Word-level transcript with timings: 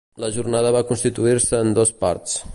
La 0.21 0.29
jornada 0.37 0.71
va 0.77 0.81
constituir-se 0.93 1.61
en 1.67 1.73
dos 1.81 1.97
parts. 2.03 2.39